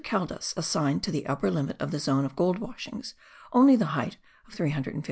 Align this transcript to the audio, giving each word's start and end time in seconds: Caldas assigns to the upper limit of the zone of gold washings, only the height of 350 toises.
Caldas 0.03 0.51
assigns 0.57 1.03
to 1.03 1.11
the 1.11 1.27
upper 1.27 1.51
limit 1.51 1.79
of 1.79 1.91
the 1.91 1.99
zone 1.99 2.25
of 2.25 2.35
gold 2.35 2.57
washings, 2.57 3.13
only 3.53 3.75
the 3.75 3.85
height 3.93 4.17
of 4.47 4.53
350 4.55 4.93
toises. 4.97 4.99